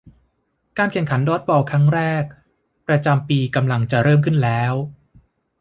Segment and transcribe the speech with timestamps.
[0.77, 2.23] การแข่งขันดอดจ์บอลครั้งแรก
[2.87, 4.73] ประจำปีกำลังจะเริ่มขึ้นแล้ว